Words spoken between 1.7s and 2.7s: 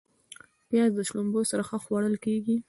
خوړل کېږي